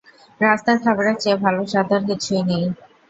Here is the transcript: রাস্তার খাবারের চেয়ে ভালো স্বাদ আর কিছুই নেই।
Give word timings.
রাস্তার 0.41 0.77
খাবারের 0.83 1.15
চেয়ে 1.19 1.37
ভালো 1.43 1.61
স্বাদ 1.67 1.89
আর 1.95 2.01
কিছুই 2.09 2.41
নেই। 2.49 2.63